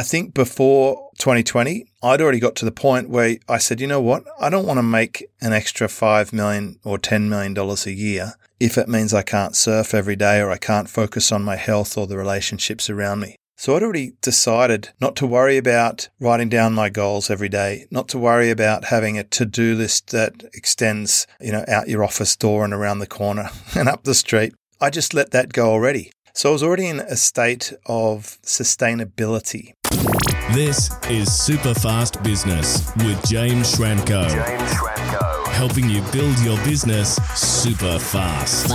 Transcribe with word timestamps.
I 0.00 0.02
think 0.02 0.32
before 0.32 1.10
2020, 1.18 1.84
I'd 2.02 2.22
already 2.22 2.40
got 2.40 2.56
to 2.56 2.64
the 2.64 2.72
point 2.72 3.10
where 3.10 3.36
I 3.50 3.58
said, 3.58 3.82
you 3.82 3.86
know 3.86 4.00
what? 4.00 4.24
I 4.40 4.48
don't 4.48 4.64
want 4.64 4.78
to 4.78 4.82
make 4.82 5.26
an 5.42 5.52
extra 5.52 5.90
5 5.90 6.32
million 6.32 6.80
or 6.84 6.96
10 6.96 7.28
million 7.28 7.52
dollars 7.52 7.86
a 7.86 7.92
year 7.92 8.32
if 8.58 8.78
it 8.78 8.88
means 8.88 9.12
I 9.12 9.20
can't 9.20 9.54
surf 9.54 9.92
every 9.92 10.16
day 10.16 10.40
or 10.40 10.50
I 10.50 10.56
can't 10.56 10.88
focus 10.88 11.30
on 11.30 11.44
my 11.44 11.56
health 11.56 11.98
or 11.98 12.06
the 12.06 12.16
relationships 12.16 12.88
around 12.88 13.20
me. 13.20 13.36
So 13.58 13.76
I'd 13.76 13.82
already 13.82 14.14
decided 14.22 14.88
not 15.02 15.16
to 15.16 15.26
worry 15.26 15.58
about 15.58 16.08
writing 16.18 16.48
down 16.48 16.72
my 16.72 16.88
goals 16.88 17.28
every 17.28 17.50
day, 17.50 17.84
not 17.90 18.08
to 18.08 18.18
worry 18.18 18.48
about 18.48 18.86
having 18.86 19.18
a 19.18 19.24
to-do 19.24 19.74
list 19.74 20.12
that 20.12 20.44
extends, 20.54 21.26
you 21.42 21.52
know, 21.52 21.66
out 21.68 21.90
your 21.90 22.02
office 22.02 22.34
door 22.36 22.64
and 22.64 22.72
around 22.72 23.00
the 23.00 23.06
corner 23.06 23.50
and 23.76 23.86
up 23.86 24.04
the 24.04 24.14
street. 24.14 24.54
I 24.80 24.88
just 24.88 25.12
let 25.12 25.32
that 25.32 25.52
go 25.52 25.70
already. 25.70 26.10
So 26.32 26.50
I 26.50 26.52
was 26.52 26.62
already 26.62 26.86
in 26.86 27.00
a 27.00 27.16
state 27.16 27.72
of 27.86 28.38
sustainability. 28.42 29.74
This 30.54 30.90
is 31.08 31.32
Super 31.32 31.74
Fast 31.74 32.22
Business 32.22 32.94
with 32.98 33.20
James 33.28 33.74
Schramko. 33.74 34.28
James 34.28 34.70
Schramko. 34.72 35.46
Helping 35.48 35.90
you 35.90 36.02
build 36.12 36.38
your 36.38 36.56
business 36.64 37.16
super 37.34 37.98
fast. 37.98 38.68